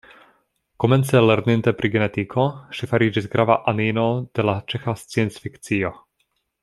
Komence 0.83 1.19
lerninte 1.25 1.73
pri 1.81 1.91
genetiko, 1.95 2.45
ŝi 2.77 2.89
fariĝis 2.93 3.29
grava 3.35 3.59
anino 3.73 4.07
de 4.39 4.47
la 4.51 4.57
ĉeĥa 4.73 4.97
sciencfikcio. 5.03 5.93